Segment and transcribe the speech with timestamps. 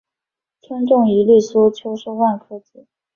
[0.63, 2.87] 春种一粒粟，秋收万颗子。